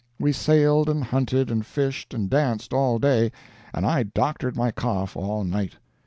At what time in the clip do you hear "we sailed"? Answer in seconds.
0.19-0.89